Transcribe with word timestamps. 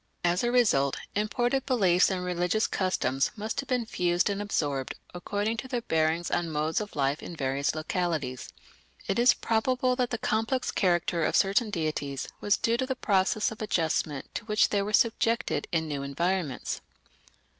As 0.23 0.43
a 0.43 0.51
result, 0.51 0.97
imported 1.13 1.67
beliefs 1.67 2.09
and 2.09 2.25
religious 2.25 2.65
customs 2.65 3.29
must 3.35 3.59
have 3.59 3.69
been 3.69 3.85
fused 3.85 4.31
and 4.31 4.41
absorbed 4.41 4.95
according 5.13 5.57
to 5.57 5.67
their 5.67 5.83
bearing 5.83 6.25
on 6.31 6.49
modes 6.49 6.81
of 6.81 6.95
life 6.95 7.21
in 7.21 7.35
various 7.35 7.75
localities. 7.75 8.49
It 9.07 9.19
is 9.19 9.35
probable 9.35 9.95
that 9.97 10.09
the 10.09 10.17
complex 10.17 10.71
character 10.71 11.23
of 11.23 11.35
certain 11.35 11.69
deities 11.69 12.27
was 12.39 12.57
due 12.57 12.77
to 12.77 12.87
the 12.87 12.95
process 12.95 13.51
of 13.51 13.61
adjustment 13.61 14.33
to 14.33 14.45
which 14.45 14.69
they 14.69 14.81
were 14.81 14.91
subjected 14.91 15.67
in 15.71 15.87
new 15.87 16.01
environments. 16.01 16.81